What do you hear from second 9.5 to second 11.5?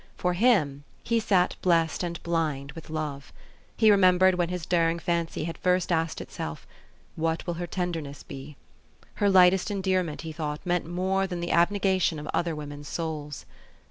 est endearment, he thought, meant more than